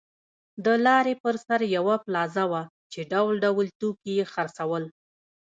د 0.65 0.67
لارې 0.85 1.13
پر 1.23 1.35
سر 1.45 1.61
یوه 1.75 1.95
پلازه 2.05 2.43
وه 2.51 2.61
چې 2.91 2.99
ډول 3.11 3.35
ډول 3.45 3.67
توکي 3.79 4.11
یې 4.19 4.25
خرڅول. 4.33 4.83